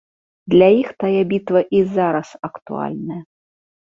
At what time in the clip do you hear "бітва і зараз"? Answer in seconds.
1.33-2.27